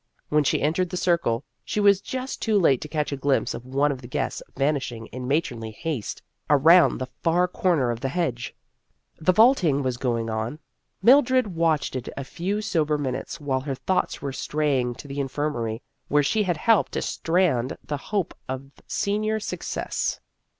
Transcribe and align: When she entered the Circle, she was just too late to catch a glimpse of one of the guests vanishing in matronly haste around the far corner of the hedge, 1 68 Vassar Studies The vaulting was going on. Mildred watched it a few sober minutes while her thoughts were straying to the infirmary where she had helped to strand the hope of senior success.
When 0.29 0.43
she 0.43 0.63
entered 0.63 0.89
the 0.89 0.97
Circle, 0.97 1.43
she 1.63 1.79
was 1.79 2.01
just 2.01 2.41
too 2.41 2.57
late 2.57 2.81
to 2.81 2.87
catch 2.87 3.11
a 3.11 3.15
glimpse 3.15 3.53
of 3.53 3.67
one 3.67 3.91
of 3.91 4.01
the 4.01 4.07
guests 4.07 4.41
vanishing 4.57 5.05
in 5.11 5.27
matronly 5.27 5.69
haste 5.69 6.23
around 6.49 6.97
the 6.97 7.05
far 7.21 7.47
corner 7.47 7.91
of 7.91 7.99
the 7.99 8.09
hedge, 8.09 8.55
1 9.19 9.25
68 9.25 9.25
Vassar 9.25 9.25
Studies 9.43 9.65
The 9.67 9.69
vaulting 9.69 9.83
was 9.83 9.97
going 9.97 10.29
on. 10.31 10.59
Mildred 11.03 11.47
watched 11.55 11.95
it 11.95 12.09
a 12.17 12.23
few 12.23 12.61
sober 12.61 12.97
minutes 12.97 13.39
while 13.39 13.61
her 13.61 13.75
thoughts 13.75 14.23
were 14.23 14.33
straying 14.33 14.95
to 14.95 15.07
the 15.07 15.19
infirmary 15.19 15.83
where 16.07 16.23
she 16.23 16.41
had 16.41 16.57
helped 16.57 16.93
to 16.93 17.01
strand 17.03 17.77
the 17.83 17.97
hope 17.97 18.33
of 18.49 18.71
senior 18.87 19.39
success. 19.39 20.19